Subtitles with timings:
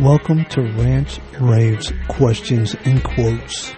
[0.00, 3.70] Welcome to Rants, Raves, Questions, and Quotes.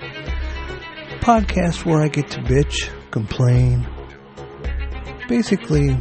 [1.21, 3.87] Podcast where I get to bitch, complain.
[5.29, 5.97] Basically,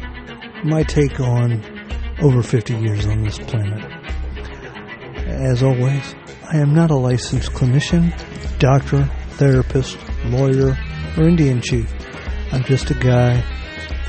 [0.64, 1.64] my take on
[2.20, 3.86] over 50 years on this planet.
[5.27, 6.16] As always,
[6.52, 8.12] I am not a licensed clinician,
[8.58, 10.76] doctor, therapist, lawyer,
[11.16, 11.94] or Indian chief.
[12.52, 13.36] I'm just a guy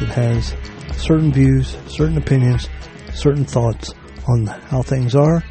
[0.00, 0.56] that has
[0.96, 2.66] certain views, certain opinions,
[3.12, 3.92] certain thoughts
[4.26, 5.44] on how things are,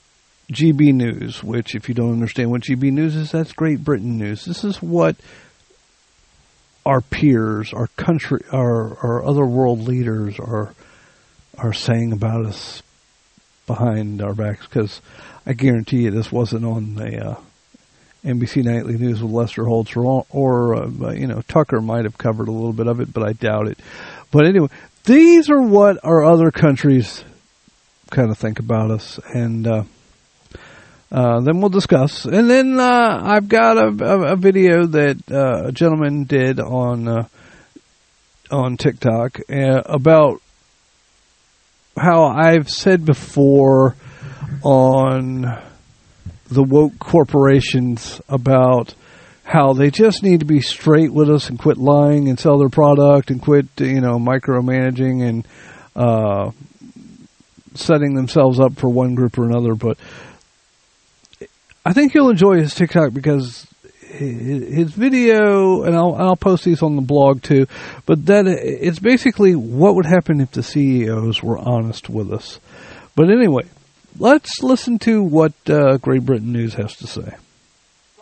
[0.51, 4.45] GB News, which if you don't understand what GB News is, that's Great Britain News.
[4.45, 5.15] This is what
[6.85, 10.73] our peers, our country, our our other world leaders are
[11.57, 12.81] are saying about us
[13.65, 15.01] behind our backs because
[15.45, 17.35] I guarantee you this wasn't on the uh,
[18.23, 22.47] NBC Nightly News with Lester Holt, or, or uh, you know Tucker might have covered
[22.47, 23.79] a little bit of it, but I doubt it.
[24.31, 24.67] But anyway,
[25.05, 27.23] these are what our other countries
[28.09, 29.83] kind of think about us, and uh,
[31.11, 32.25] uh, then we'll discuss.
[32.25, 37.07] And then uh, I've got a, a, a video that uh, a gentleman did on
[37.07, 37.27] uh,
[38.51, 40.41] on TikTok about
[41.97, 43.95] how I've said before
[44.63, 45.45] on
[46.49, 48.95] the woke corporations about
[49.43, 52.69] how they just need to be straight with us and quit lying and sell their
[52.69, 55.47] product and quit, you know, micromanaging and
[55.95, 56.51] uh,
[57.73, 59.73] setting themselves up for one group or another.
[59.73, 59.97] But
[61.85, 63.65] I think you'll enjoy his TikTok because
[64.01, 67.67] his video, and I'll, I'll post these on the blog too.
[68.05, 72.59] But that it's basically what would happen if the CEOs were honest with us.
[73.15, 73.63] But anyway,
[74.19, 77.35] let's listen to what uh, Great Britain News has to say.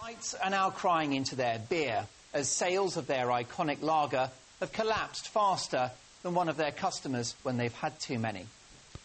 [0.01, 4.29] Lights are now crying into their beer as sales of their iconic lager
[4.59, 5.91] have collapsed faster
[6.23, 8.45] than one of their customers when they've had too many.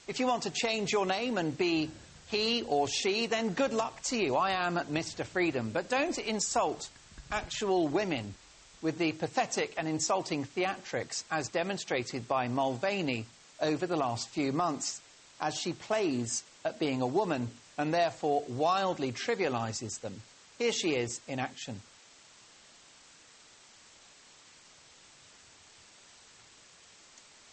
[0.08, 1.90] If you want to change your name and be
[2.28, 4.36] he or she, then good luck to you.
[4.36, 5.24] I am Mr.
[5.24, 5.70] Freedom.
[5.72, 6.88] But don't insult
[7.30, 8.34] actual women
[8.82, 13.26] with the pathetic and insulting theatrics as demonstrated by Mulvaney
[13.60, 15.00] over the last few months
[15.40, 20.20] as she plays at being a woman and therefore wildly trivializes them.
[20.58, 21.80] Here she is in action.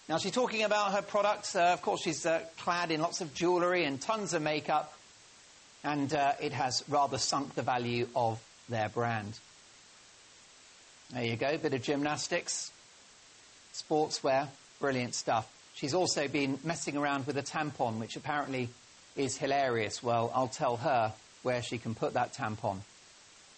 [0.09, 1.56] Now, she's talking about her products.
[1.56, 4.94] Uh, of course, she's uh, clad in lots of jewellery and tons of makeup,
[5.84, 9.38] and uh, it has rather sunk the value of their brand.
[11.14, 12.72] There you go, bit of gymnastics,
[13.74, 14.48] sportswear,
[14.80, 15.50] brilliant stuff.
[15.77, 18.69] She's also been messing around with a tampon, which apparently
[19.15, 20.01] is hilarious.
[20.01, 21.13] Well, I'll tell her
[21.44, 22.79] where she can put that tampon.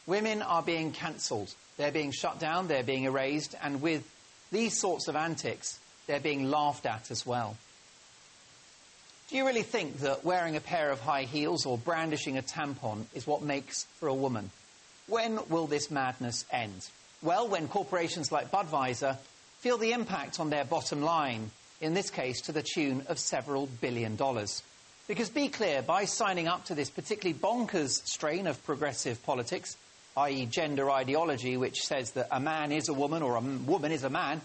[0.05, 1.53] Women are being cancelled.
[1.77, 4.03] They're being shut down, they're being erased, and with
[4.51, 7.55] these sorts of antics, they're being laughed at as well.
[9.29, 13.05] Do you really think that wearing a pair of high heels or brandishing a tampon
[13.13, 14.51] is what makes for a woman?
[15.07, 16.89] When will this madness end?
[17.21, 19.15] Well, when corporations like Budweiser
[19.59, 21.51] feel the impact on their bottom line,
[21.81, 24.63] in this case to the tune of several billion dollars.
[25.07, 29.75] Because be clear, by signing up to this particularly bonkers strain of progressive politics,
[30.17, 34.03] i.e., gender ideology, which says that a man is a woman or a woman is
[34.03, 34.41] a man,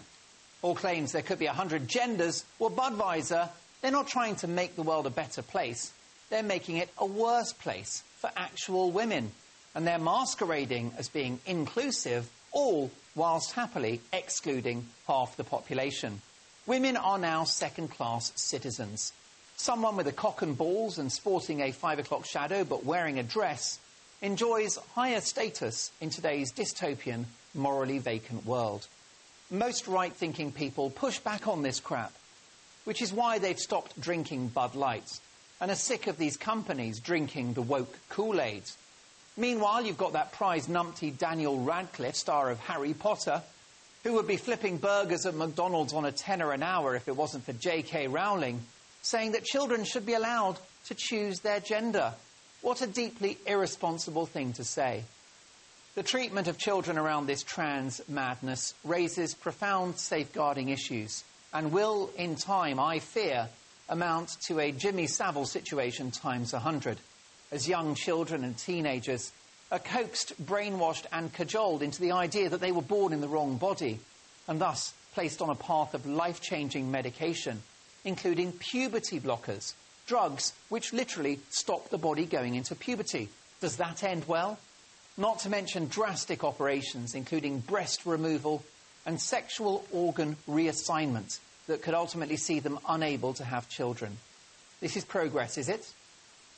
[0.61, 3.49] or claims there could be 100 genders, well, Budweiser,
[3.81, 5.93] they're not trying to make the world a better place.
[6.31, 9.31] They're making it a worse place for actual women.
[9.75, 16.21] And they're masquerading as being inclusive, all whilst happily excluding half the population.
[16.67, 19.13] Women are now second class citizens.
[19.55, 23.23] Someone with a cock and balls and sporting a five o'clock shadow but wearing a
[23.23, 23.77] dress
[24.23, 28.87] enjoys higher status in today's dystopian, morally vacant world.
[29.51, 32.13] Most right thinking people push back on this crap,
[32.85, 35.21] which is why they've stopped drinking Bud Lights
[35.61, 38.63] and are sick of these companies drinking the woke Kool Aid.
[39.37, 43.43] Meanwhile, you've got that prize numpty Daniel Radcliffe, star of Harry Potter,
[44.05, 47.43] who would be flipping burgers at McDonald's on a tenner an hour if it wasn't
[47.43, 48.07] for J.K.
[48.07, 48.61] Rowling,
[49.01, 52.13] saying that children should be allowed to choose their gender.
[52.61, 55.03] What a deeply irresponsible thing to say.
[55.95, 62.35] The treatment of children around this trans madness raises profound safeguarding issues and will, in
[62.35, 63.49] time, I fear,
[63.89, 66.99] amount to a Jimmy Savile situation times a hundred,
[67.51, 69.31] as young children and teenagers
[69.71, 73.57] are coaxed, brainwashed, and cajoled into the idea that they were born in the wrong
[73.57, 73.99] body
[74.47, 77.61] and thus placed on a path of life changing medication,
[78.03, 79.73] including puberty blockers,
[80.05, 83.29] drugs which literally stop the body going into puberty.
[83.61, 84.59] Does that end well?
[85.17, 88.63] Not to mention drastic operations, including breast removal
[89.05, 94.17] and sexual organ reassignment, that could ultimately see them unable to have children.
[94.81, 95.91] This is progress, is it?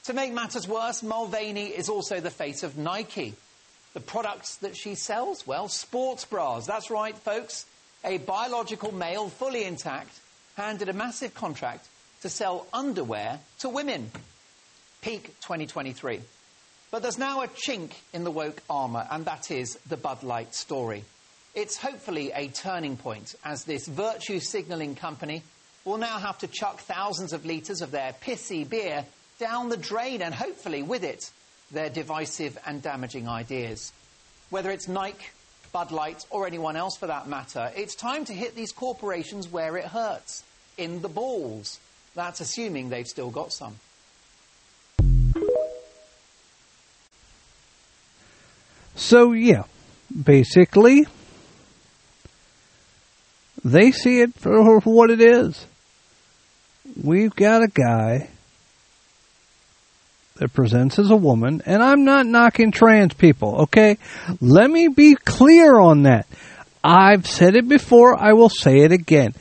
[0.07, 3.33] To make matters worse, Mulvaney is also the face of Nike.
[3.93, 5.45] The products that she sells?
[5.45, 6.65] Well, sports bras.
[6.65, 7.65] That's right, folks.
[8.05, 10.17] A biological male, fully intact,
[10.55, 11.89] handed a massive contract
[12.21, 14.09] to sell underwear to women.
[15.01, 16.21] Peak 2023.
[16.89, 20.55] But there's now a chink in the woke armour, and that is the Bud Light
[20.55, 21.03] story.
[21.53, 25.43] It's hopefully a turning point as this virtue signalling company
[25.83, 29.05] will now have to chuck thousands of litres of their pissy beer
[29.39, 31.31] down the drain and hopefully with it
[31.71, 33.91] their divisive and damaging ideas.
[34.49, 35.25] Whether it's Nike,
[35.71, 39.75] Bud Light, or anyone else for that matter, it's time to hit these corporations where
[39.77, 40.43] it hurts
[40.77, 41.79] in the balls.
[42.15, 43.75] That's assuming they've still got some.
[48.95, 49.63] So, yeah,
[50.23, 51.05] basically,
[53.63, 55.65] they see it for what it is.
[57.03, 58.29] We've got a guy
[60.39, 63.97] that presents as a woman, and I'm not knocking trans people, okay?
[64.41, 66.27] Let me be clear on that.
[66.83, 69.33] I've said it before, I will say it again.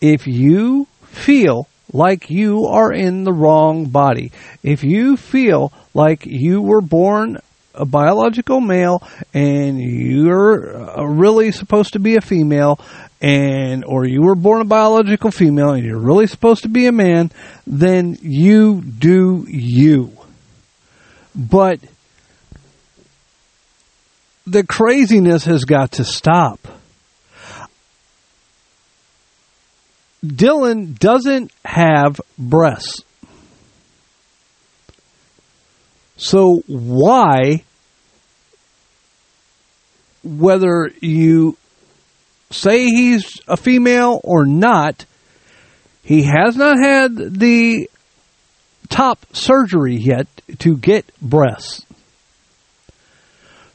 [0.00, 6.60] If you feel like you are in the wrong body, if you feel like you
[6.62, 7.38] were born
[7.74, 9.02] a biological male
[9.32, 12.78] and you're uh, really supposed to be a female
[13.20, 16.92] and or you were born a biological female and you're really supposed to be a
[16.92, 17.32] man
[17.66, 20.12] then you do you
[21.34, 21.80] but
[24.46, 26.60] the craziness has got to stop.
[30.24, 33.02] Dylan doesn't have breasts.
[36.16, 37.64] So why,
[40.22, 41.56] whether you
[42.50, 45.04] say he's a female or not,
[46.02, 47.90] he has not had the
[48.88, 50.26] top surgery yet
[50.58, 51.84] to get breasts.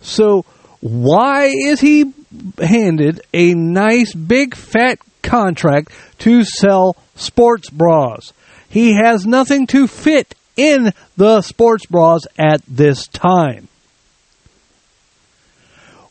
[0.01, 0.45] So
[0.81, 2.13] why is he
[2.57, 8.33] handed a nice big fat contract to sell sports bras?
[8.69, 13.67] He has nothing to fit in the sports bras at this time.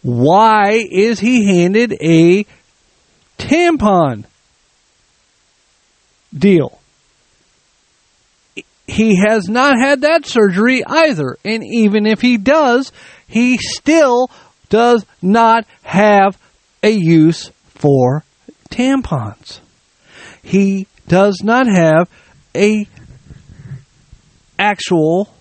[0.03, 2.47] Why is he handed a
[3.39, 4.25] tampon
[6.37, 6.78] deal?
[8.89, 11.37] He has not had that surgery either.
[11.45, 12.91] And even if he does,
[13.27, 14.31] he still
[14.71, 16.39] does not have
[16.83, 18.25] a use for
[18.71, 19.61] tampons.
[20.43, 22.09] He does not have
[22.55, 22.89] a
[24.59, 25.35] actual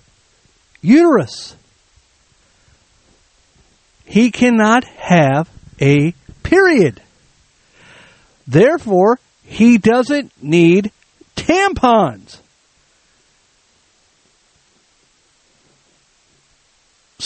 [0.82, 1.56] uterus.
[4.06, 5.50] He cannot have
[5.80, 6.14] a
[6.44, 7.02] period.
[8.46, 10.92] Therefore, he doesn't need
[11.38, 12.42] tampons.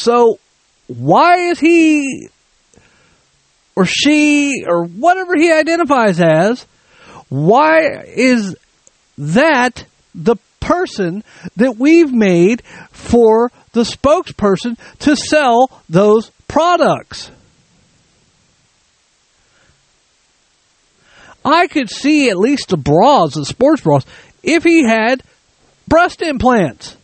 [0.02, 0.40] So,
[0.88, 2.30] why is he
[3.76, 6.66] or she or whatever he identifies as,
[7.30, 8.56] why is
[9.18, 11.24] that the person
[11.58, 17.32] that we've made for the spokesperson to sell those products.
[21.44, 24.06] I could see at least the bras, the sports bras,
[24.44, 25.24] if he had
[25.88, 26.96] breast implants.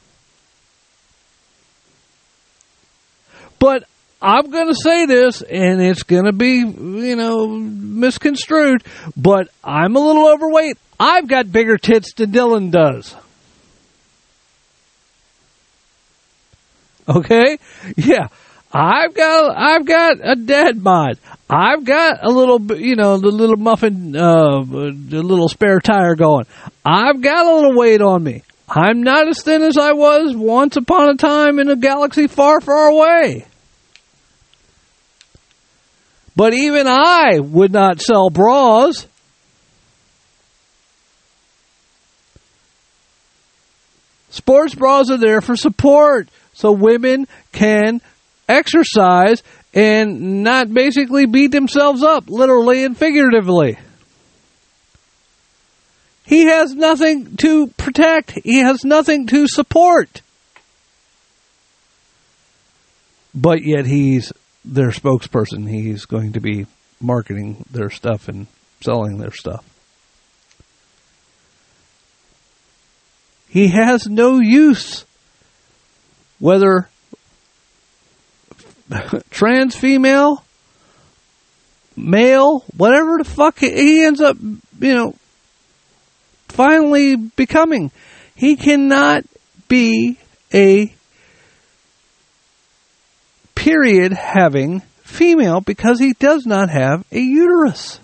[3.59, 3.83] But
[4.21, 8.83] I'm going to say this, and it's going to be, you know, misconstrued,
[9.15, 10.77] but I'm a little overweight.
[10.99, 13.15] I've got bigger tits than Dylan does.
[17.07, 17.57] Okay?
[17.95, 18.27] Yeah.
[18.73, 21.17] I've got I've got a dad bod.
[21.49, 26.45] I've got a little you know the little muffin uh the little spare tire going.
[26.85, 28.43] I've got a little weight on me.
[28.67, 32.59] I'm not as thin as I was once upon a time in a galaxy far
[32.59, 33.45] far away.
[36.35, 39.07] But even I would not sell bras.
[44.29, 48.01] Sports bras are there for support so women can
[48.47, 49.41] exercise
[49.73, 53.77] and not basically beat themselves up, literally and figuratively.
[56.27, 60.21] He has nothing to protect, he has nothing to support.
[63.33, 64.33] But yet he's
[64.65, 65.69] their spokesperson.
[65.69, 66.65] He's going to be
[66.99, 68.47] marketing their stuff and
[68.81, 69.63] selling their stuff.
[73.47, 75.05] He has no use
[76.39, 76.89] whether
[79.29, 80.43] trans female,
[81.95, 85.15] male, whatever the fuck he ends up, you know,
[86.57, 87.91] finally becoming.
[88.33, 89.23] He cannot
[89.67, 90.17] be
[90.51, 90.91] a
[93.53, 97.99] period having female because he does not have a uterus.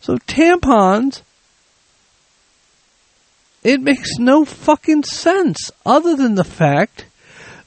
[0.00, 1.20] So tampons
[3.62, 7.06] it makes no fucking sense other than the fact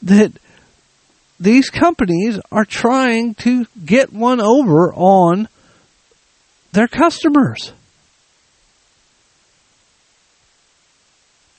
[0.01, 0.33] that
[1.39, 5.47] these companies are trying to get one over on
[6.73, 7.71] their customers.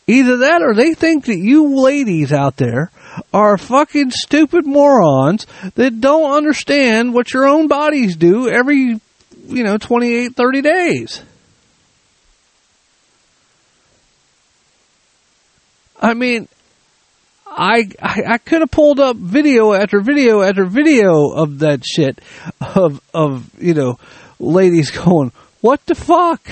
[0.09, 2.93] Either that or they think that you ladies out there
[3.33, 9.01] are fucking stupid morons that don't understand what your own bodies do every,
[9.47, 11.23] you know, 28, 30 days.
[16.01, 16.47] I mean,
[17.47, 22.21] I, I, I could have pulled up video after video after video of that shit
[22.61, 23.99] of of you know
[24.39, 25.33] ladies going
[25.63, 26.51] what the fuck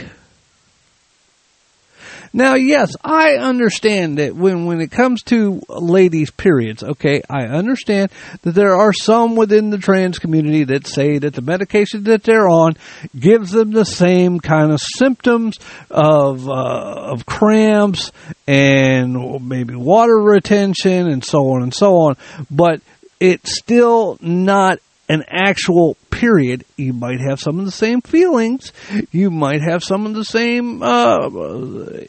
[2.36, 8.10] now, yes, I understand that when, when it comes to ladies' periods, okay, I understand
[8.42, 12.48] that there are some within the trans community that say that the medication that they're
[12.48, 12.76] on
[13.16, 15.58] gives them the same kind of symptoms
[15.92, 18.10] of, uh, of cramps
[18.48, 22.16] and maybe water retention and so on and so on,
[22.50, 22.80] but
[23.20, 28.73] it's still not an actual period, you might have some of the same feelings,
[29.11, 31.28] you might have some of the same uh,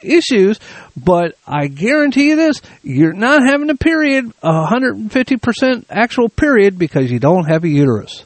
[0.02, 0.60] issues,
[0.96, 7.12] but I guarantee you this: you're not having a period, a 150% actual period, because
[7.12, 8.26] you don't have a uterus.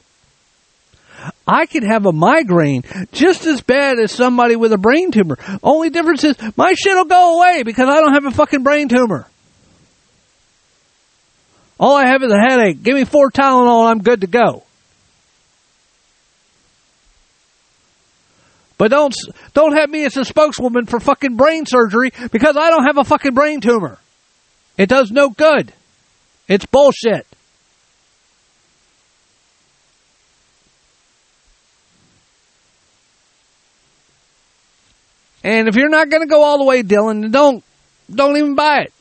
[1.46, 5.36] I could have a migraine just as bad as somebody with a brain tumor.
[5.62, 9.26] Only difference is my shit'll go away because I don't have a fucking brain tumor.
[11.80, 12.82] All I have is a headache.
[12.82, 14.64] Give me four Tylenol and I'm good to go.
[18.76, 19.14] But don't
[19.54, 23.04] don't have me as a spokeswoman for fucking brain surgery because I don't have a
[23.04, 23.98] fucking brain tumor.
[24.76, 25.72] It does no good.
[26.48, 27.26] It's bullshit.
[35.42, 37.64] And if you're not going to go all the way, Dylan, don't
[38.14, 38.92] don't even buy it.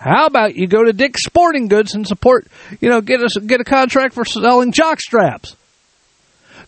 [0.00, 2.46] How about you go to Dick's Sporting Goods and support,
[2.80, 5.54] you know, get us get a contract for selling jock straps?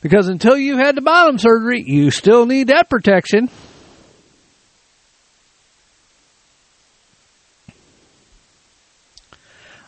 [0.02, 3.48] Because until you had the bottom surgery, you still need that protection.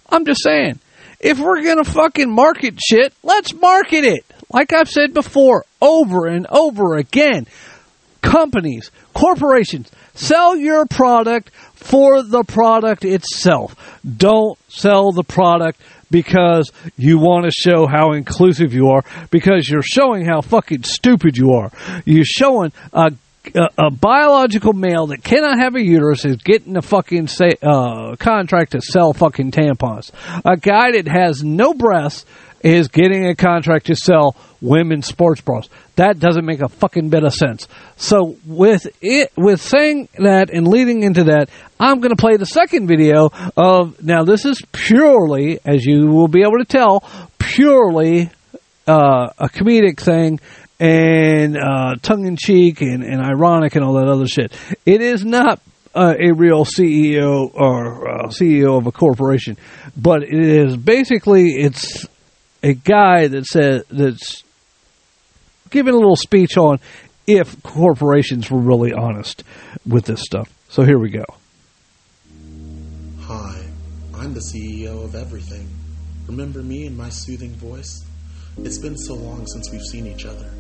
[0.09, 0.79] I'm just saying,
[1.21, 4.25] if we're going to fucking market shit, let's market it.
[4.51, 7.47] Like I've said before, over and over again.
[8.23, 11.51] Companies, corporations, sell your product
[11.85, 13.77] for the product itself.
[14.05, 15.79] Don't sell the product
[16.11, 21.37] because you want to show how inclusive you are, because you're showing how fucking stupid
[21.37, 21.71] you are.
[22.07, 23.13] You're showing a
[23.55, 28.17] a, a, biological male that cannot have a uterus is getting a fucking say, uh,
[28.17, 30.11] contract to sell fucking tampons.
[30.47, 32.25] A guy that has no breasts
[32.65, 35.69] is getting a contract to sell women's sports bras.
[35.97, 37.69] That doesn't make a fucking bit of sense.
[37.97, 42.47] So with it, with saying that and leading into that, I'm going to play the
[42.47, 44.25] second video of now.
[44.25, 47.05] This is purely, as you will be able to tell,
[47.39, 48.31] purely
[48.89, 50.41] uh, a comedic thing,
[50.81, 54.53] and uh, tongue in cheek and, and ironic and all that other shit.
[54.87, 55.61] It is not
[55.95, 59.57] uh, a real CEO or uh, CEO of a corporation,
[59.97, 62.09] but it is basically it's
[62.65, 64.43] a guy that says that's
[65.69, 66.81] giving a little speech on
[67.27, 69.45] if corporations were really honest
[69.87, 70.51] with this stuff.
[70.71, 71.25] So here we go.
[73.21, 73.67] Hi,
[74.15, 75.69] I'm the CEO of everything.
[76.27, 78.03] Remember me and my soothing voice?
[78.57, 80.51] It's been so long since we've seen each other,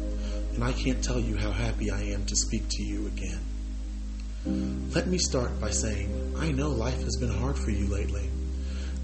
[0.54, 4.90] and I can't tell you how happy I am to speak to you again.
[4.94, 8.28] Let me start by saying I know life has been hard for you lately.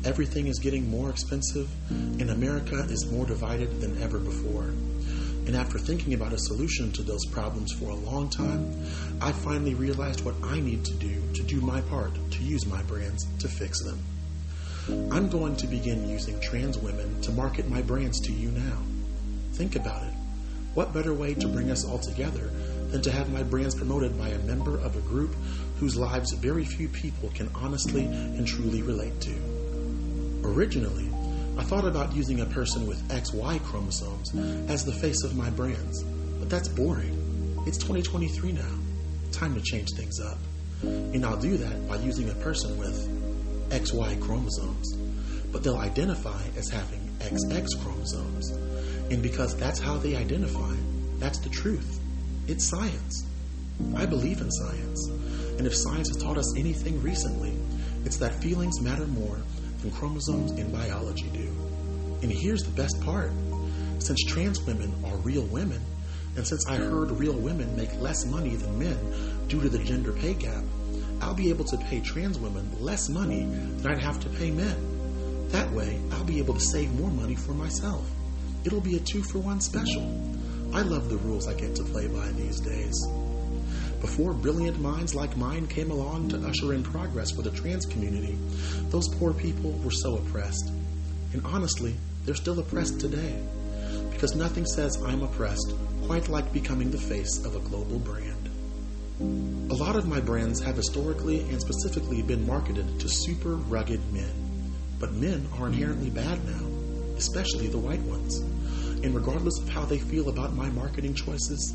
[0.05, 4.73] Everything is getting more expensive, and America is more divided than ever before.
[5.47, 8.75] And after thinking about a solution to those problems for a long time,
[9.21, 12.83] I finally realized what I need to do to do my part to use my
[12.85, 13.99] brands to fix them.
[15.13, 18.79] I'm going to begin using trans women to market my brands to you now.
[19.53, 20.15] Think about it.
[20.73, 22.51] What better way to bring us all together
[22.89, 25.35] than to have my brands promoted by a member of a group
[25.79, 29.50] whose lives very few people can honestly and truly relate to?
[30.45, 31.11] Originally,
[31.59, 34.35] I thought about using a person with XY chromosomes
[34.71, 36.03] as the face of my brands,
[36.39, 37.63] but that's boring.
[37.67, 38.63] It's 2023 now.
[39.33, 40.39] Time to change things up.
[40.83, 42.97] And I'll do that by using a person with
[43.71, 44.97] XY chromosomes,
[45.53, 48.51] but they'll identify as having XX chromosomes.
[49.11, 50.75] And because that's how they identify,
[51.19, 52.01] that's the truth.
[52.49, 53.27] It's science.
[53.95, 55.09] I believe in science.
[55.59, 57.55] And if science has taught us anything recently,
[58.05, 59.39] it's that feelings matter more
[59.81, 61.55] than chromosomes in biology do.
[62.23, 63.33] And here's the best part
[63.99, 65.81] since trans women are real women,
[66.37, 68.99] and since I heard real women make less money than men
[69.49, 70.65] due to the gender pay gap,
[71.21, 75.49] I'll be able to pay trans women less money than I'd have to pay men.
[75.49, 78.09] That way, I'll be able to save more money for myself.
[78.65, 80.03] It'll be a two for one special.
[80.73, 82.95] I love the rules I get to play by these days.
[84.01, 88.39] Before brilliant minds like mine came along to usher in progress for the trans community,
[88.89, 90.73] those poor people were so oppressed.
[91.33, 93.39] And honestly, they're still oppressed today.
[94.11, 95.75] Because nothing says I'm oppressed
[96.07, 98.51] quite like becoming the face of a global brand.
[99.71, 104.73] A lot of my brands have historically and specifically been marketed to super rugged men.
[104.99, 108.43] But men are inherently bad now, especially the white ones.
[109.03, 111.75] And regardless of how they feel about my marketing choices,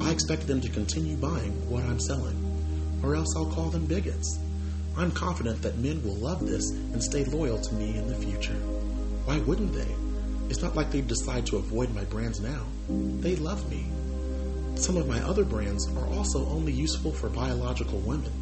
[0.00, 4.38] I expect them to continue buying what I'm selling, or else I'll call them bigots.
[4.96, 8.54] I'm confident that men will love this and stay loyal to me in the future.
[9.24, 9.94] Why wouldn't they?
[10.48, 12.64] It's not like they'd decide to avoid my brands now.
[12.88, 13.86] They love me.
[14.76, 18.32] Some of my other brands are also only useful for biological women.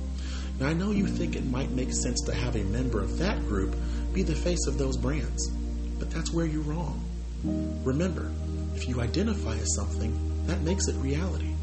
[0.58, 3.38] Now, I know you think it might make sense to have a member of that
[3.46, 3.76] group
[4.12, 5.50] be the face of those brands,
[5.98, 7.02] but that's where you're wrong.
[7.44, 8.30] Remember,
[8.74, 11.54] if you identify as something, that makes it reality.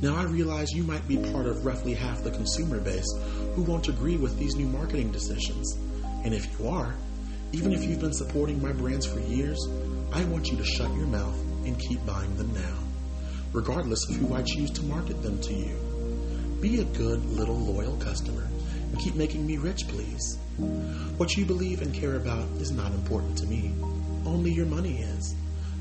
[0.00, 3.08] Now, I realize you might be part of roughly half the consumer base
[3.54, 5.76] who won't agree with these new marketing decisions.
[6.24, 6.94] And if you are,
[7.52, 9.58] even if you've been supporting my brands for years,
[10.12, 12.82] I want you to shut your mouth and keep buying them now
[13.52, 15.76] regardless of who I choose to market them to you.
[16.60, 18.48] Be a good little loyal customer
[18.90, 20.38] and keep making me rich, please.
[21.16, 23.74] What you believe and care about is not important to me.
[24.26, 25.34] Only your money is.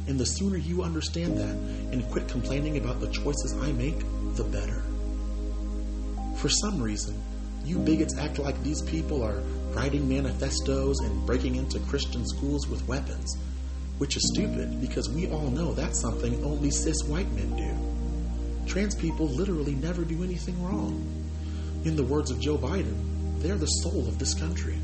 [0.07, 1.55] And the sooner you understand that
[1.93, 3.99] and quit complaining about the choices I make,
[4.35, 4.83] the better.
[6.37, 7.21] For some reason,
[7.63, 9.41] you bigots act like these people are
[9.73, 13.37] writing manifestos and breaking into Christian schools with weapons
[14.01, 18.67] which is stupid because we all know that's something only cis white men do.
[18.67, 21.05] Trans people literally never do anything wrong.
[21.85, 22.95] In the words of Joe Biden,
[23.43, 24.79] they're the soul of this country.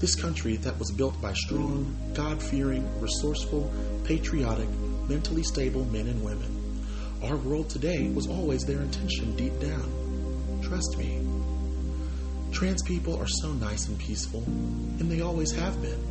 [0.00, 3.72] This country that was built by strong, God fearing, resourceful,
[4.04, 4.68] patriotic,
[5.08, 6.84] mentally stable men and women.
[7.22, 10.60] Our world today was always their intention deep down.
[10.62, 11.20] Trust me.
[12.50, 16.10] Trans people are so nice and peaceful, and they always have been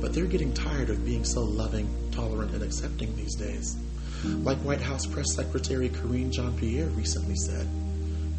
[0.00, 3.76] but they're getting tired of being so loving, tolerant, and accepting these days.
[4.24, 7.66] Like White House Press Secretary Karine Jean Pierre recently said,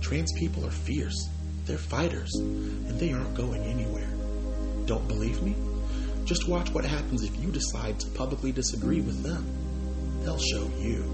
[0.02, 1.30] trans people are fierce,
[1.66, 4.10] they're fighters, and they aren't going anywhere.
[4.90, 5.56] Don't believe me?
[6.26, 9.46] Just watch what happens if you decide to publicly disagree with them.
[10.24, 11.06] They'll show you.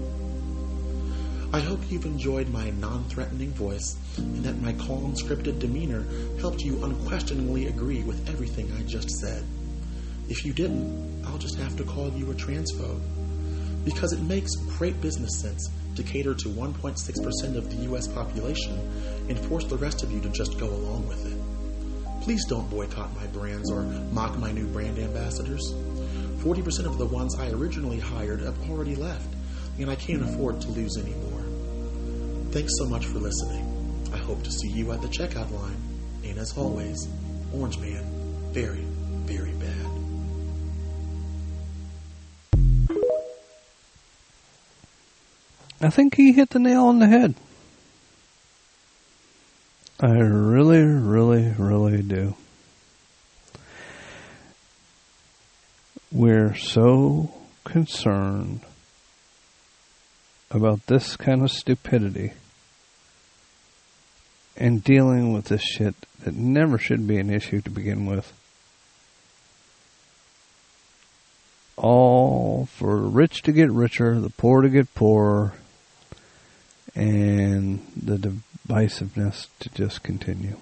[1.52, 6.06] I hope you've enjoyed my non threatening voice and that my calm, scripted demeanor
[6.40, 9.44] helped you unquestioningly agree with everything I just said.
[10.30, 13.02] If you didn't, I'll just have to call you a transphobe.
[13.84, 18.72] Because it makes great business sense to cater to 1.6% of the US population
[19.28, 21.35] and force the rest of you to just go along with it.
[22.26, 25.62] Please don't boycott my brands or mock my new brand ambassadors.
[26.38, 29.32] 40% of the ones I originally hired have already left,
[29.78, 32.50] and I can't afford to lose any more.
[32.50, 34.10] Thanks so much for listening.
[34.12, 35.76] I hope to see you at the checkout line.
[36.24, 37.06] And as always,
[37.54, 38.02] Orange Man,
[38.50, 38.82] very,
[39.24, 39.86] very bad.
[45.80, 47.36] I think he hit the nail on the head.
[49.98, 52.34] I really, really, really do.
[56.12, 57.32] We're so
[57.64, 58.60] concerned
[60.50, 62.34] about this kind of stupidity
[64.54, 68.34] and dealing with this shit that never should be an issue to begin with.
[71.78, 75.54] All for the rich to get richer, the poor to get poorer,
[76.94, 80.56] and the divisiveness to just continue.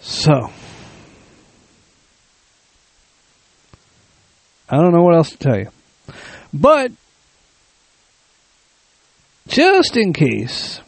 [0.00, 0.50] So,
[4.68, 5.68] I don't know what else to tell you.
[6.52, 6.92] But,
[9.46, 10.80] just in case,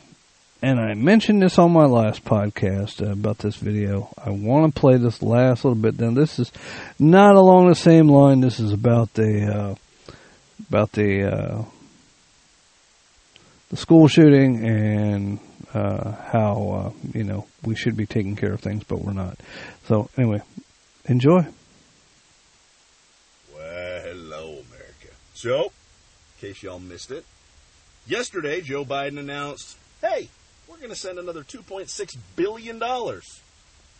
[0.62, 4.96] and I mentioned this on my last podcast about this video, I want to play
[4.96, 5.96] this last little bit.
[5.96, 6.50] Then this is
[6.98, 8.40] not along the same line.
[8.40, 10.14] This is about the, uh,
[10.68, 11.64] about the, uh,
[13.70, 15.40] the school shooting and
[15.72, 19.38] uh, how uh, you know we should be taking care of things, but we're not.
[19.86, 20.42] So anyway,
[21.06, 21.46] enjoy.
[23.54, 25.08] Well, hello, America.
[25.34, 25.70] So, in
[26.40, 27.24] case y'all missed it,
[28.06, 30.28] yesterday Joe Biden announced, "Hey,
[30.68, 33.40] we're going to send another 2.6 billion dollars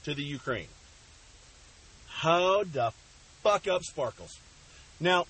[0.05, 0.69] to the Ukraine."
[2.07, 2.93] How the
[3.43, 4.39] fuck up sparkles?
[5.01, 5.27] Now,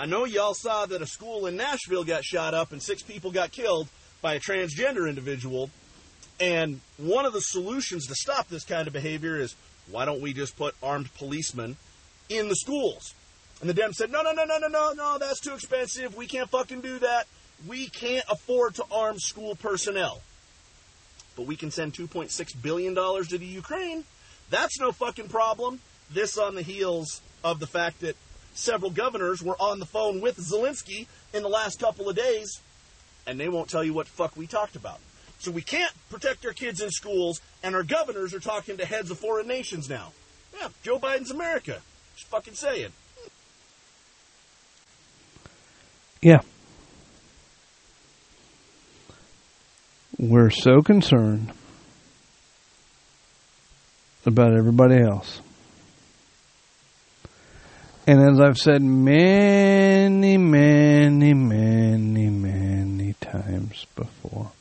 [0.00, 3.30] I know y'all saw that a school in Nashville got shot up and six people
[3.30, 3.86] got killed
[4.22, 5.68] by a transgender individual.
[6.40, 9.54] And one of the solutions to stop this kind of behavior is
[9.90, 11.76] why don't we just put armed policemen
[12.30, 13.12] in the schools?
[13.60, 16.16] And the Dems said, no, no, no, no, no, no, no, that's too expensive.
[16.16, 17.26] We can't fucking do that.
[17.68, 20.22] We can't afford to arm school personnel.
[21.36, 24.04] But we can send $2.6 billion to the Ukraine.
[24.48, 25.80] That's no fucking problem.
[26.10, 28.16] This on the heels of the fact that
[28.54, 32.60] several governors were on the phone with Zelensky in the last couple of days,
[33.26, 35.00] and they won't tell you what fuck we talked about.
[35.38, 39.10] So we can't protect our kids in schools, and our governors are talking to heads
[39.10, 40.12] of foreign nations now.
[40.58, 41.80] Yeah, Joe Biden's America.
[42.14, 42.92] Just fucking saying.
[46.20, 46.40] Yeah.
[50.18, 51.52] We're so concerned
[54.26, 55.40] about everybody else.
[58.06, 64.52] And as I've said many, many, many, many times before,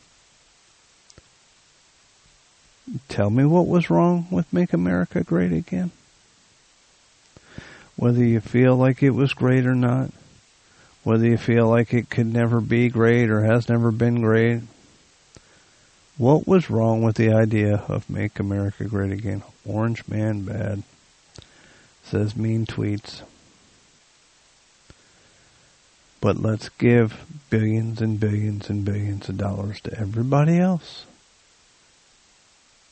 [3.07, 5.91] tell me what was wrong with Make America Great Again.
[7.95, 10.11] Whether you feel like it was great or not,
[11.03, 14.61] whether you feel like it could never be great or has never been great,
[16.17, 19.43] what was wrong with the idea of Make America Great Again?
[19.65, 20.83] Orange Man Bad
[22.09, 23.21] says mean tweets.
[26.21, 31.05] But let's give billions and billions and billions of dollars to everybody else.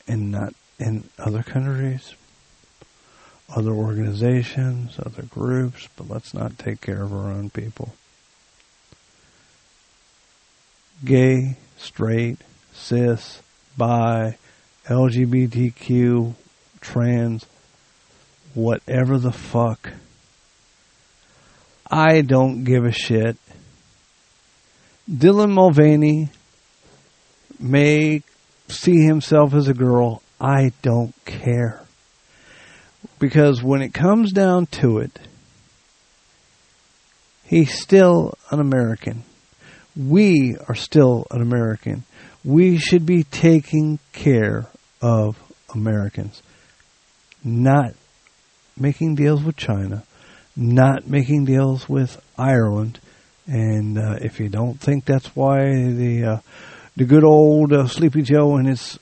[0.06, 2.14] And not in other countries,
[3.54, 7.94] other organizations, other groups, but let's not take care of our own people.
[11.04, 12.38] Gay, straight,
[12.72, 13.42] cis,
[13.76, 14.38] bi,
[14.86, 16.34] LGBTQ,
[16.80, 17.44] trans,
[18.58, 19.92] whatever the fuck.
[21.88, 23.36] I don't give a shit.
[25.08, 26.30] Dylan Mulvaney
[27.60, 28.22] may
[28.66, 30.22] see himself as a girl.
[30.40, 31.80] I don't care.
[33.20, 35.18] Because when it comes down to it,
[37.44, 39.22] he's still an American.
[39.96, 42.02] We are still an American.
[42.44, 44.66] We should be taking care
[45.00, 45.40] of
[45.72, 46.42] Americans,
[47.44, 47.94] not
[48.80, 50.04] making deals with China,
[50.56, 53.00] not making deals with Ireland.
[53.46, 56.40] And uh, if you don't think that's why the uh,
[56.96, 58.98] the good old uh, Sleepy Joe and his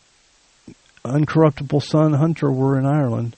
[1.05, 3.37] uncorruptible son Hunter were in Ireland,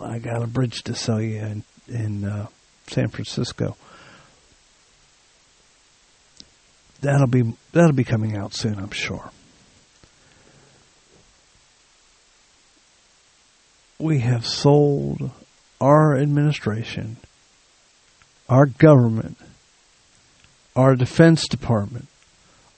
[0.00, 2.46] I got a bridge to sell you in, in uh,
[2.86, 3.76] San Francisco.
[7.00, 9.30] That'll be that'll be coming out soon, I'm sure.
[13.98, 15.30] We have sold
[15.80, 17.16] our administration,
[18.48, 19.38] our government,
[20.74, 22.06] our Defense Department,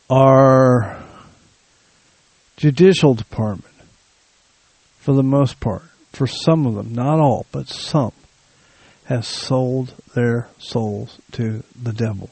[0.08, 1.02] our
[2.56, 3.74] Judicial Department,
[5.00, 8.12] for the most part, for some of them, not all, but some,
[9.06, 12.30] has sold their souls to the devil.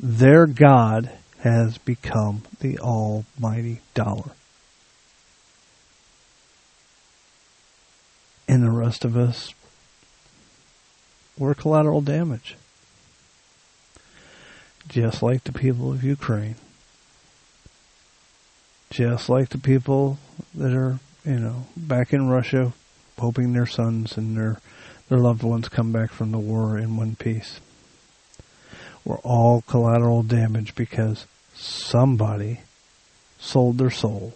[0.00, 4.32] Their God has become the almighty dollar.
[8.48, 9.54] And the rest of us,
[11.38, 12.56] we're collateral damage.
[14.88, 16.56] Just like the people of Ukraine.
[18.90, 20.18] Just like the people
[20.54, 22.72] that are, you know, back in Russia
[23.18, 24.58] hoping their sons and their
[25.08, 27.60] their loved ones come back from the war in one piece.
[29.04, 32.60] We're all collateral damage because somebody
[33.38, 34.34] sold their soul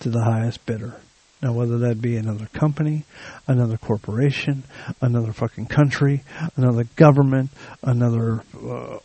[0.00, 0.96] to the highest bidder.
[1.42, 3.04] Now, whether that be another company,
[3.46, 4.64] another corporation,
[5.02, 6.22] another fucking country,
[6.56, 7.50] another government,
[7.82, 8.98] another uh,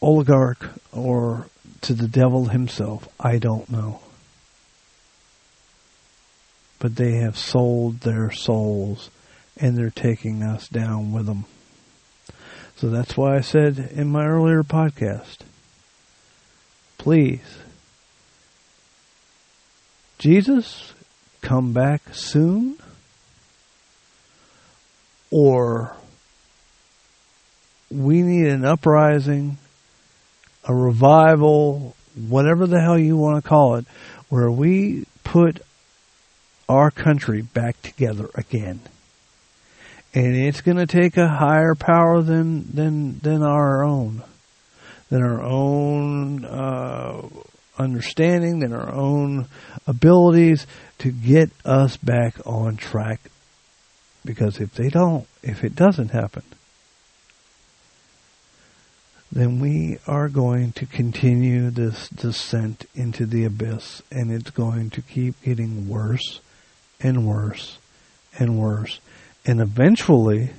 [0.00, 1.46] oligarch, or
[1.82, 4.00] to the devil himself, I don't know.
[6.78, 9.10] But they have sold their souls
[9.56, 11.44] and they're taking us down with them.
[12.76, 15.38] So that's why I said in my earlier podcast,
[16.98, 17.58] please,
[20.18, 20.92] Jesus,
[21.42, 22.78] come back soon,
[25.30, 25.94] or
[27.90, 29.58] we need an uprising,
[30.64, 31.94] a revival,
[32.28, 33.84] whatever the hell you want to call it,
[34.28, 35.60] where we put
[36.68, 38.80] our country back together again.
[40.14, 44.22] And it's going to take a higher power than than than our own,
[45.08, 47.22] than our own uh,
[47.78, 49.46] understanding, than our own
[49.86, 50.66] abilities
[51.02, 53.20] to get us back on track.
[54.24, 56.44] Because if they don't, if it doesn't happen,
[59.30, 65.02] then we are going to continue this descent into the abyss, and it's going to
[65.02, 66.40] keep getting worse
[67.00, 67.78] and worse
[68.38, 69.00] and worse
[69.44, 70.50] and eventually,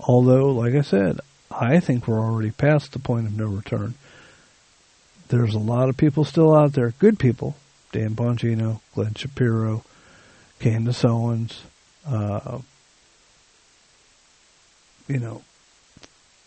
[0.00, 3.94] although, like I said, I think we're already past the point of no return,
[5.28, 7.56] there's a lot of people still out there, good people,
[7.94, 9.84] Dan Bongino, Glenn Shapiro,
[10.58, 11.62] Candace Owens,
[12.04, 12.58] uh,
[15.06, 15.42] you know,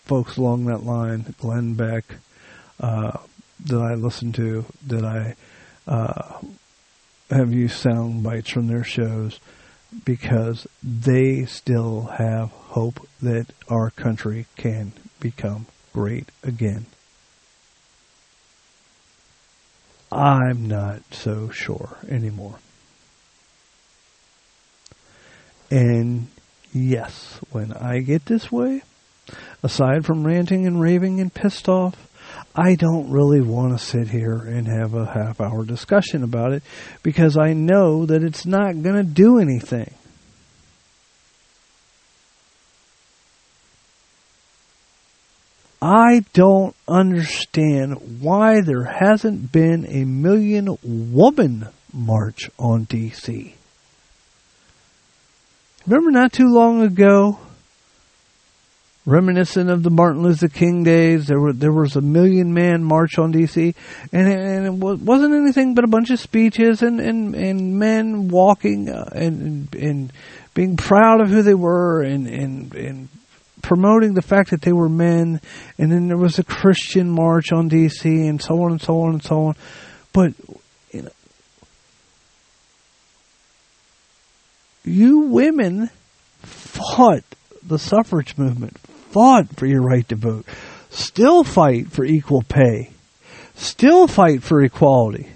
[0.04, 2.04] folks along that line, Glenn Beck,
[2.82, 3.18] uh,
[3.64, 5.36] that I listen to, that I
[5.90, 6.42] uh,
[7.30, 9.40] have used sound bites from their shows
[10.04, 16.88] because they still have hope that our country can become great again.
[20.12, 22.60] I'm not so sure anymore.
[25.70, 26.28] And
[26.74, 28.84] yes, when I get this way,
[29.62, 32.08] aside from ranting and raving and pissed off,
[32.56, 36.64] I don't really want to sit here and have a half hour discussion about it
[37.04, 39.94] because I know that it's not going to do anything.
[45.82, 53.54] I don't understand why there hasn't been a million woman march on DC.
[55.86, 57.40] Remember not too long ago
[59.08, 61.28] reminiscent of the Martin Luther King days.
[61.28, 63.74] There were there was a million man march on DC,
[64.12, 68.90] and and it wasn't anything but a bunch of speeches and and, and men walking
[68.90, 70.12] uh, and and
[70.54, 73.08] being proud of who they were and and and
[73.68, 75.42] promoting the fact that they were men.
[75.78, 79.10] And then there was a Christian march on DC, and so on and so on
[79.12, 79.56] and so on.
[80.14, 80.34] But
[80.92, 81.12] you know,
[84.86, 85.90] you women
[86.42, 87.24] fought
[87.62, 88.78] the suffrage movement,
[89.12, 90.46] fought for your right to vote,
[90.90, 92.92] still fight for equal pay,
[93.56, 95.28] still fight for equality.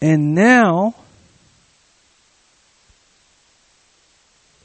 [0.00, 0.94] And now,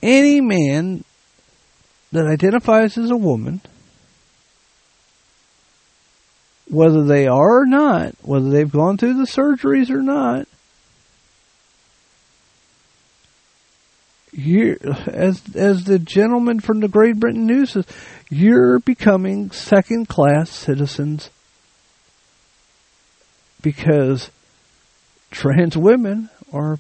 [0.04, 1.04] any man
[2.12, 3.62] that identifies as a woman,
[6.69, 10.47] whether they are or not, whether they've gone through the surgeries or not,
[14.34, 17.86] you as as the gentleman from the Great Britain News says,
[18.30, 21.30] you're becoming second class citizens
[23.62, 24.32] because
[25.30, 26.80] trans women are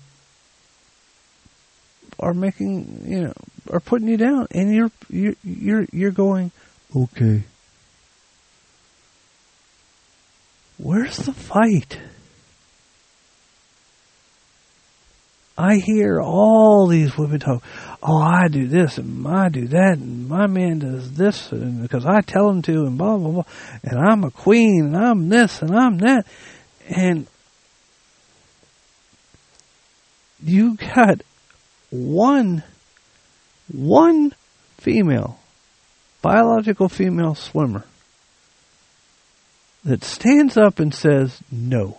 [2.21, 3.33] are making you know
[3.71, 6.51] are putting you down and you're you're you're you're going
[6.95, 7.43] okay
[10.77, 11.99] where's the fight
[15.61, 17.61] I hear all these women talk.
[18.01, 22.03] Oh, I do this and I do that and my man does this and because
[22.03, 23.43] I tell him to and blah blah blah
[23.83, 26.25] and I'm a queen and I'm this and I'm that
[26.89, 27.27] and
[30.43, 31.21] you got
[31.91, 32.63] one
[33.71, 34.33] one
[34.77, 35.39] female,
[36.21, 37.85] biological female swimmer
[39.83, 41.97] that stands up and says no.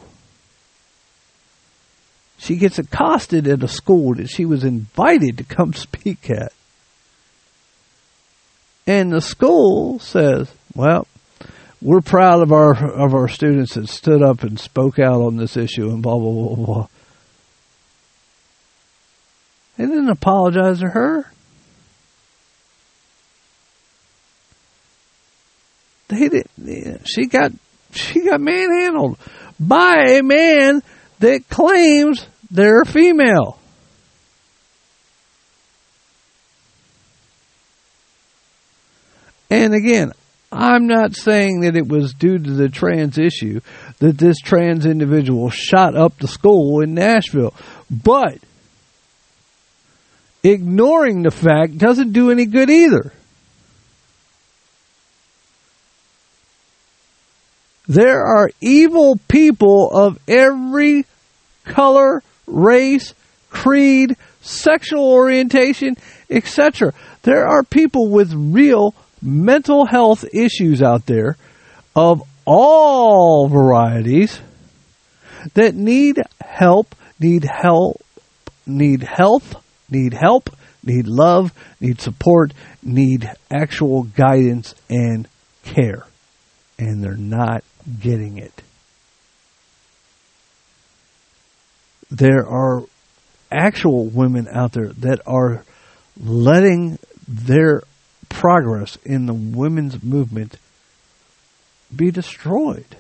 [2.39, 6.53] She gets accosted at a school that she was invited to come speak at.
[8.87, 11.07] And the school says, well,
[11.81, 15.57] we're proud of our of our students that stood up and spoke out on this
[15.57, 16.89] issue and blah blah blah blah.
[19.77, 21.25] They didn't apologize to her.
[26.09, 27.01] They did.
[27.07, 27.53] She got
[27.93, 29.19] she got manhandled
[29.59, 30.83] by a man
[31.21, 33.59] that claims they're female.
[39.51, 40.13] And again,
[40.51, 43.61] I'm not saying that it was due to the trans issue
[43.99, 47.55] that this trans individual shot up the school in Nashville.
[47.91, 48.39] But
[50.43, 53.13] ignoring the fact doesn't do any good either.
[57.89, 61.05] There are evil people of every
[61.65, 63.13] color, race,
[63.51, 65.97] creed, sexual orientation,
[66.31, 66.93] etc.
[67.23, 71.37] There are people with real mental health issues out there
[71.95, 74.41] of all varieties
[75.55, 78.03] that need help, need help,
[78.67, 79.55] need health,
[79.93, 80.51] need help,
[80.83, 82.53] need love, need support,
[82.83, 85.29] need actual guidance and
[85.63, 86.05] care.
[86.79, 87.63] And they're not
[88.01, 88.63] getting it.
[92.11, 92.83] There are
[93.51, 95.65] actual women out there that are
[96.21, 97.83] letting their
[98.29, 100.59] progress in the women's movement
[101.95, 102.97] be destroyed.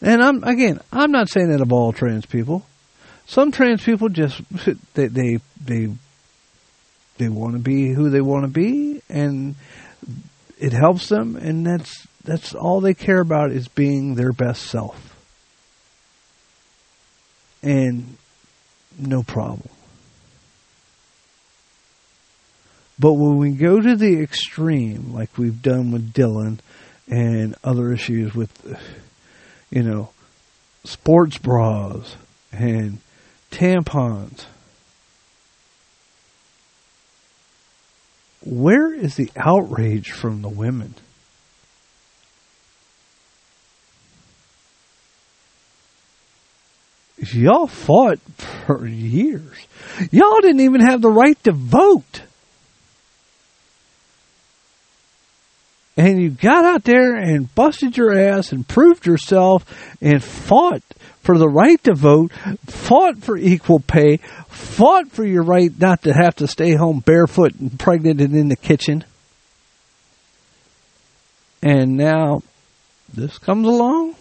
[0.00, 2.64] And I'm again, I'm not saying that of all trans people.
[3.26, 4.40] Some trans people just
[4.94, 5.88] they they they,
[7.18, 9.56] they want to be who they want to be, and
[10.58, 15.16] it helps them, and that's that's all they care about is being their best self.
[17.62, 18.16] And
[18.98, 19.68] no problem.
[22.98, 26.58] But when we go to the extreme, like we've done with Dylan
[27.08, 28.78] and other issues with,
[29.70, 30.10] you know,
[30.84, 32.16] sports bras
[32.52, 32.98] and
[33.50, 34.44] tampons,
[38.44, 40.94] where is the outrage from the women?
[47.18, 48.18] Y'all fought
[48.66, 49.56] for years.
[50.10, 52.22] Y'all didn't even have the right to vote.
[55.96, 59.64] And you got out there and busted your ass and proved yourself
[60.02, 60.82] and fought
[61.20, 62.32] for the right to vote,
[62.66, 67.54] fought for equal pay, fought for your right not to have to stay home barefoot
[67.54, 69.04] and pregnant and in the kitchen.
[71.62, 72.42] And now
[73.12, 74.14] this comes along.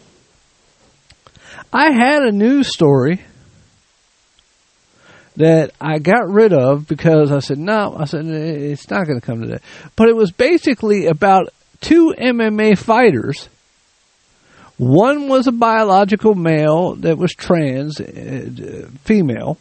[1.71, 3.21] I had a news story
[5.35, 9.25] that I got rid of because I said, no, I said, it's not going to
[9.25, 9.61] come to that.
[9.97, 11.49] But it was basically about
[11.81, 13.49] two MMA fighters.
[14.77, 19.57] One was a biological male that was trans, uh, female,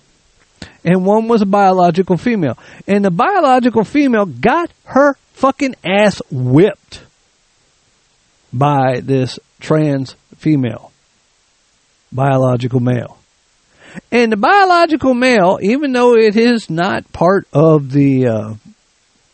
[0.85, 2.59] and one was a biological female.
[2.87, 7.03] And the biological female got her fucking ass whipped
[8.53, 10.93] by this trans female,
[12.13, 13.19] biological male.
[14.11, 18.55] And the biological male, even though it is not part of the, uh,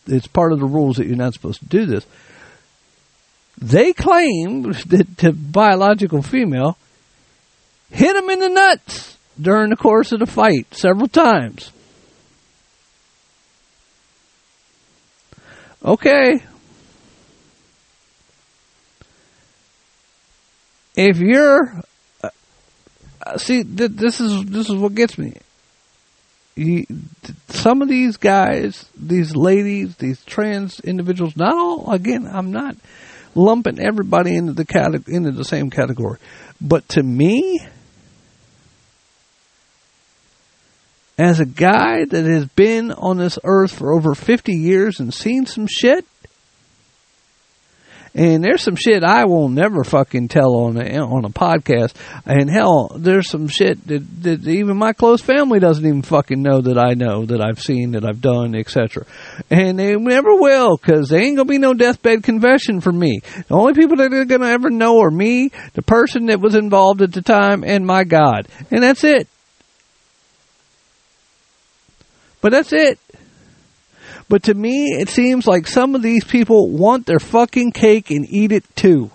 [0.06, 2.06] it's part of the rules that you're not supposed to do this,
[3.60, 6.78] they claim that the biological female
[7.90, 11.72] hit him in the nuts during the course of the fight several times.
[15.84, 16.42] Okay.
[20.94, 21.80] If you're
[22.22, 25.34] uh, see th- this is this is what gets me.
[26.56, 26.84] You,
[27.48, 32.76] some of these guys, these ladies, these trans individuals, not all again, I'm not
[33.34, 36.18] lumping everybody into the cate- into the same category.
[36.60, 37.60] But to me,
[41.18, 45.46] as a guy that has been on this earth for over 50 years and seen
[45.46, 46.06] some shit,
[48.14, 51.94] and there's some shit I will never fucking tell on a, on a podcast.
[52.26, 56.60] And hell, there's some shit that, that even my close family doesn't even fucking know
[56.60, 59.06] that I know, that I've seen, that I've done, etc.
[59.48, 63.20] And they never will, because there ain't gonna be no deathbed confession for me.
[63.46, 67.02] The only people that are gonna ever know are me, the person that was involved
[67.02, 68.48] at the time, and my God.
[68.72, 69.28] And that's it.
[72.40, 72.98] But that's it.
[74.30, 78.24] But to me, it seems like some of these people want their fucking cake and
[78.30, 79.10] eat it too.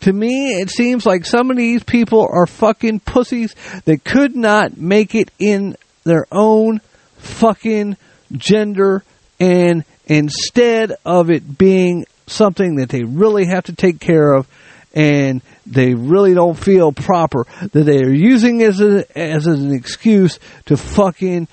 [0.00, 3.54] To me, it seems like some of these people are fucking pussies
[3.84, 6.80] that could not make it in their own
[7.18, 7.96] fucking
[8.32, 9.04] gender
[9.38, 14.48] and instead of it being something that they really have to take care of
[14.94, 20.38] and they really don't feel proper that they are using as a, as an excuse
[20.66, 21.48] to fucking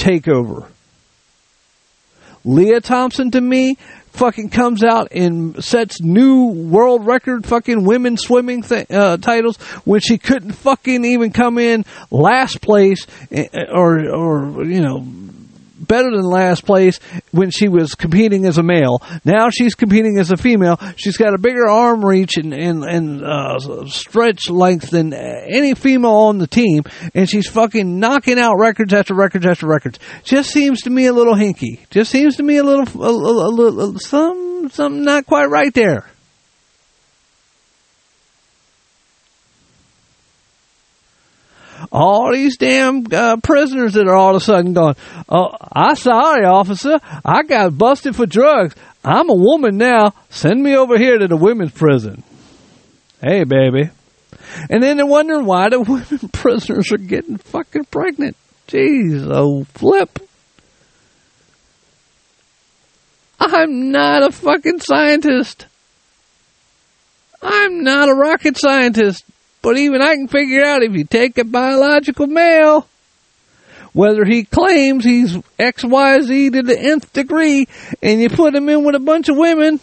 [0.00, 0.66] take over.
[2.44, 3.76] Leah Thompson to me
[4.12, 10.00] fucking comes out and sets new world record fucking women swimming th- uh, titles when
[10.00, 15.06] she couldn't fucking even come in last place eh, or or you know
[15.90, 17.00] better than last place
[17.32, 19.02] when she was competing as a male.
[19.24, 20.78] Now she's competing as a female.
[20.96, 26.12] She's got a bigger arm reach and and, and uh, stretch length than any female
[26.12, 26.84] on the team,
[27.14, 29.98] and she's fucking knocking out records after records after records.
[30.22, 31.80] Just seems to me a little hinky.
[31.90, 36.06] Just seems to me a little a, a, a some something not quite right there.
[41.90, 44.94] All these damn uh, prisoners that are all of a sudden going,
[45.28, 48.74] oh, I sorry, officer, I got busted for drugs.
[49.04, 50.12] I'm a woman now.
[50.28, 52.22] Send me over here to the women's prison.
[53.22, 53.90] Hey, baby.
[54.68, 58.36] And then they're wondering why the women prisoners are getting fucking pregnant.
[58.68, 60.18] Jeez, oh, flip.
[63.40, 65.66] I'm not a fucking scientist.
[67.42, 69.24] I'm not a rocket scientist.
[69.62, 72.86] But even I can figure out if you take a biological male,
[73.92, 77.66] whether he claims he's XYZ to the nth degree,
[78.02, 79.80] and you put him in with a bunch of women,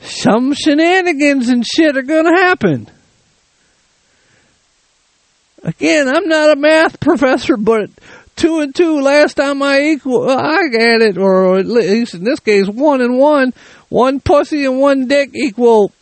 [0.00, 2.88] some shenanigans and shit are gonna happen.
[5.64, 7.88] Again, I'm not a math professor, but
[8.34, 12.40] two and two last time I equal, I got it, or at least in this
[12.40, 13.54] case, one and one,
[13.88, 15.92] one pussy and one dick equal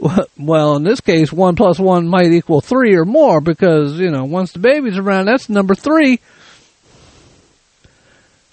[0.38, 4.24] well, in this case, one plus one might equal three or more because, you know,
[4.24, 6.20] once the baby's around, that's number three.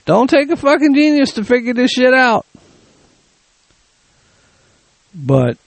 [0.05, 2.45] Don't take a fucking genius to figure this shit out.
[5.13, 5.57] But,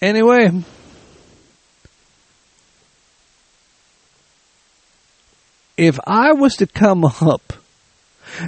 [0.00, 0.50] anyway.
[5.76, 7.52] If I was to come up,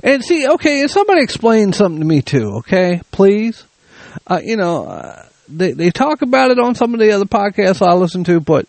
[0.02, 3.64] and see, okay, if somebody explain something to me too, okay, please.
[4.26, 7.86] Uh, you know, uh, they they talk about it on some of the other podcasts
[7.86, 8.68] I listen to, but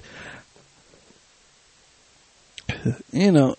[3.12, 3.56] you know,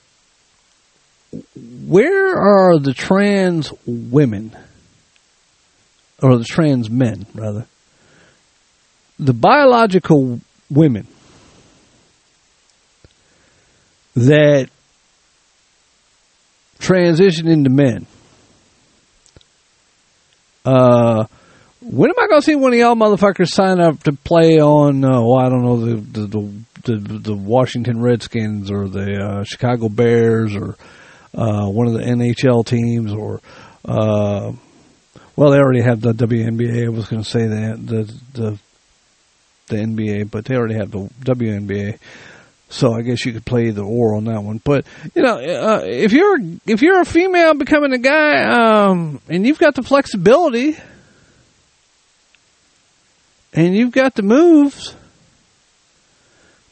[1.86, 4.56] where are the trans women
[6.22, 7.66] or the trans men rather?
[9.18, 10.40] The biological
[10.70, 11.06] women
[14.16, 14.70] that
[16.78, 18.06] transition into men.
[20.64, 21.26] Uh,
[21.90, 25.04] when am I going to see one of y'all motherfuckers sign up to play on?
[25.04, 26.52] Uh, well, I don't know the the,
[26.84, 30.76] the the Washington Redskins or the uh, Chicago Bears or
[31.34, 33.40] uh, one of the NHL teams or
[33.84, 34.52] uh,
[35.34, 36.86] well, they already have the WNBA.
[36.86, 38.58] I was going to say that the the
[39.66, 41.98] the NBA, but they already have the WNBA.
[42.68, 44.60] So I guess you could play the or on that one.
[44.62, 44.86] But
[45.16, 49.58] you know, uh, if you're if you're a female becoming a guy, um, and you've
[49.58, 50.76] got the flexibility
[53.52, 54.94] and you've got the moves.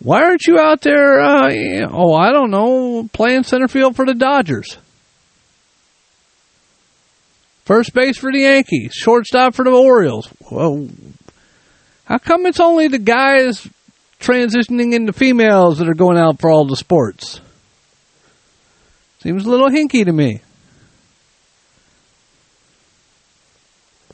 [0.00, 1.20] Why aren't you out there?
[1.20, 1.50] Uh,
[1.90, 4.78] oh, I don't know, playing center field for the Dodgers,
[7.64, 10.28] first base for the Yankees, shortstop for the Orioles.
[10.50, 10.88] Well,
[12.04, 13.66] how come it's only the guys
[14.20, 17.40] transitioning into females that are going out for all the sports?
[19.20, 20.40] Seems a little hinky to me.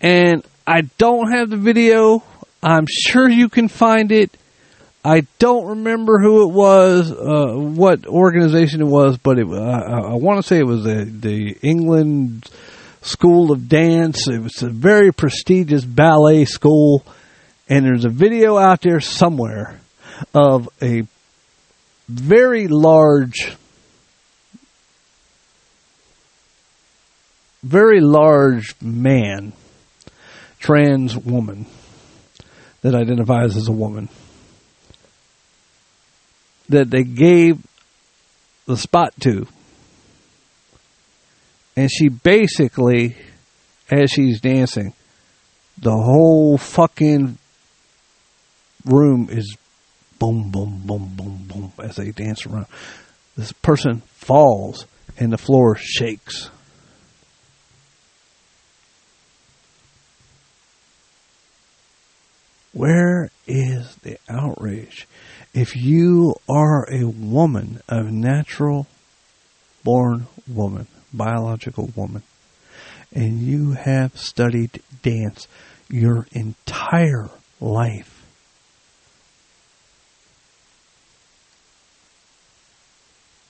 [0.00, 2.22] And I don't have the video
[2.64, 4.34] I'm sure you can find it.
[5.04, 10.14] I don't remember who it was, uh, what organization it was, but it, uh, I
[10.14, 12.48] want to say it was the, the England
[13.02, 14.26] School of Dance.
[14.28, 17.04] It was a very prestigious ballet school,
[17.68, 19.78] and there's a video out there somewhere
[20.32, 21.02] of a
[22.08, 23.54] very large,
[27.62, 29.52] very large man,
[30.60, 31.66] trans woman
[32.84, 34.10] that identifies as a woman.
[36.68, 37.58] That they gave
[38.66, 39.46] the spot to.
[41.76, 43.16] And she basically,
[43.90, 44.92] as she's dancing,
[45.78, 47.38] the whole fucking
[48.84, 49.56] room is
[50.18, 52.66] boom, boom, boom, boom, boom as they dance around.
[53.34, 56.50] this person falls and the floor shakes.
[62.74, 65.06] Where is the outrage?
[65.54, 68.88] If you are a woman, a natural
[69.84, 72.24] born woman, biological woman,
[73.12, 75.46] and you have studied dance
[75.88, 78.26] your entire life,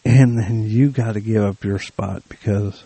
[0.05, 2.85] and then you got to give up your spot because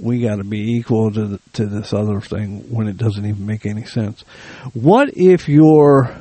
[0.00, 3.44] we got to be equal to the, to this other thing when it doesn't even
[3.46, 4.22] make any sense.
[4.72, 6.16] What if you're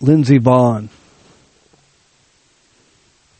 [0.00, 0.88] Lindsey Vonn,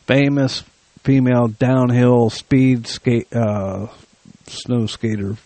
[0.07, 0.63] famous
[1.03, 3.89] female downhill speed skate uh,
[4.47, 5.37] snow skater?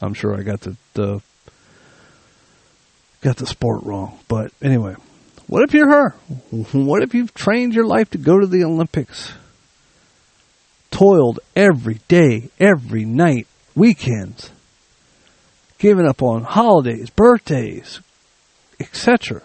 [0.00, 1.22] I'm sure I got the, the
[3.22, 4.94] got the sport wrong, but anyway,
[5.46, 6.10] what if you're her?
[6.72, 9.32] What if you've trained your life to go to the Olympics?
[10.96, 14.50] Toiled every day, every night, weekends,
[15.76, 18.00] giving up on holidays, birthdays,
[18.80, 19.42] etc.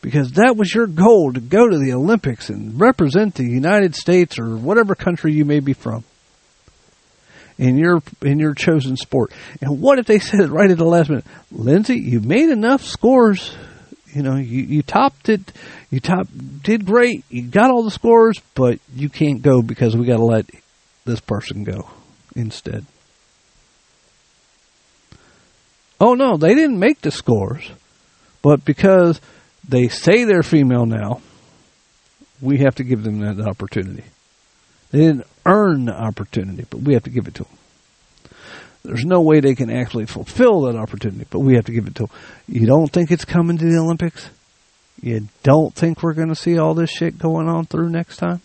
[0.00, 4.38] Because that was your goal to go to the Olympics and represent the United States
[4.38, 6.04] or whatever country you may be from
[7.58, 9.30] in your in your chosen sport.
[9.60, 13.54] And what if they said right at the last minute, Lindsey, you made enough scores
[14.14, 15.52] you know, you, you topped it,
[15.90, 16.28] you top
[16.62, 20.24] did great, you got all the scores, but you can't go because we got to
[20.24, 20.46] let
[21.04, 21.90] this person go
[22.36, 22.86] instead.
[26.00, 27.70] Oh no, they didn't make the scores,
[28.42, 29.20] but because
[29.68, 31.20] they say they're female now,
[32.40, 34.04] we have to give them that opportunity.
[34.90, 37.52] They didn't earn the opportunity, but we have to give it to them.
[38.84, 41.94] There's no way they can actually fulfill that opportunity, but we have to give it
[41.96, 42.16] to them.
[42.46, 44.28] You don't think it's coming to the Olympics?
[45.00, 48.42] You don't think we're going to see all this shit going on through next time?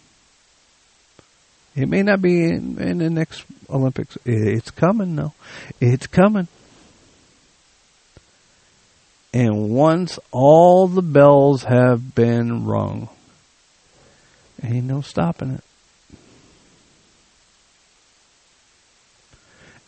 [1.76, 4.18] It may not be in, in the next Olympics.
[4.26, 5.34] It's coming, though.
[5.82, 6.48] It's coming.
[9.34, 13.10] And once all the bells have been rung,
[14.64, 15.64] ain't no stopping it.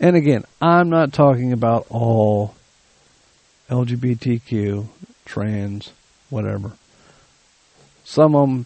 [0.01, 2.55] And again, I'm not talking about all
[3.69, 4.87] LGBTQ,
[5.25, 5.93] trans,
[6.31, 6.71] whatever.
[8.03, 8.65] Some of them,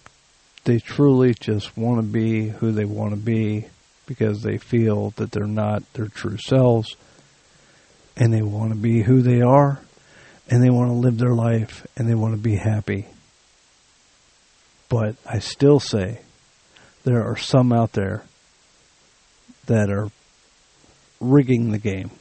[0.63, 3.65] they truly just want to be who they want to be
[4.05, 6.95] because they feel that they're not their true selves
[8.15, 9.81] and they want to be who they are
[10.49, 13.07] and they want to live their life and they want to be happy.
[14.87, 16.21] But I still say
[17.03, 18.23] there are some out there
[19.65, 20.09] that are
[21.19, 22.11] rigging the game.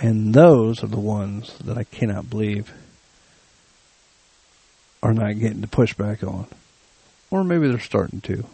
[0.00, 2.72] And those are the ones that I cannot believe
[5.02, 6.46] are not getting the pushback on.
[7.30, 8.44] Or maybe they're starting to.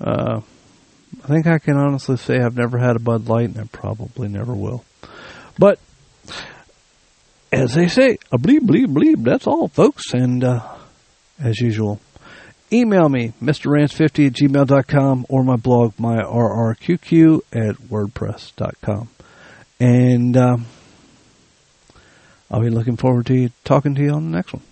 [0.00, 0.40] Uh,
[1.24, 4.28] I think I can honestly say I've never had a Bud Light and I probably
[4.28, 4.84] never will.
[5.58, 5.80] But,
[7.50, 10.12] as they say, a bleep, bleep, bleep, that's all, folks.
[10.12, 10.60] And, uh,
[11.40, 12.00] as usual,
[12.72, 19.08] email me, mrrance50 at gmail.com, or my blog, myrrqq at wordpress.com.
[19.80, 20.66] And um,
[22.50, 24.62] I'll be looking forward to talking to you on the next one.